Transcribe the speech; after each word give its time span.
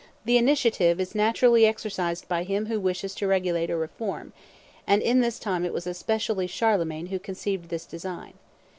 The 0.25 0.39
initiative 0.39 0.99
is 0.99 1.13
naturally 1.13 1.67
exercised 1.67 2.27
by 2.27 2.41
him 2.41 2.65
who 2.65 2.79
wishes 2.79 3.13
to 3.13 3.27
regulate 3.27 3.69
or 3.69 3.77
reform, 3.77 4.33
and 4.87 4.99
in 4.99 5.21
his 5.21 5.37
time 5.37 5.63
it 5.63 5.73
was 5.73 5.85
especially 5.85 6.47
Charlemagne 6.47 7.05
who 7.13 7.19
conceived 7.19 7.69
this 7.69 7.85
design. 7.85 8.33